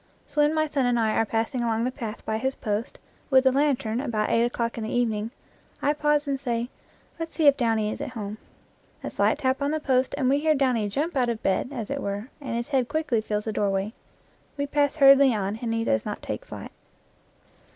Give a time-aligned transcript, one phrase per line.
[0.25, 2.97] So when my son and I are passing along the path by his post
[3.29, 5.29] with a lantern about eight o'clock in the evening,
[5.79, 6.69] I pause and say,
[7.19, 8.39] "Let's see if Downy is at home."
[9.03, 11.91] A slight tap on the post and we hear Downy jump out of bed, as
[11.91, 13.93] it were, and his head quickly fills the doorway.
[14.57, 16.71] We pass hurriedly on and he does not take flight.